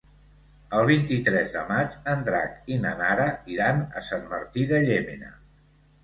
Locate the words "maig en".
1.71-2.23